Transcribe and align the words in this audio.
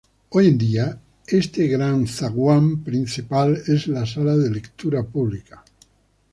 Hoy 0.29 0.47
en 0.47 0.57
día, 0.57 0.99
este 1.27 1.67
gran 1.67 2.07
hall 2.07 2.81
principal 2.83 3.61
es 3.67 3.87
la 3.87 4.03
sala 4.03 4.35
de 4.35 4.49
lectura 4.49 5.03
pública. 5.03 5.63